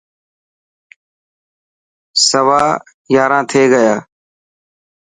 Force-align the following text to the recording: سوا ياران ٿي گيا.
سوا 2.27 2.63
ياران 3.15 3.43
ٿي 3.49 3.63
گيا. 3.73 3.95